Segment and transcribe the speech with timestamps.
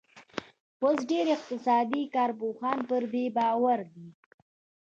[0.83, 4.07] اوس ډېر اقتصادي کارپوهان پر دې باور دي.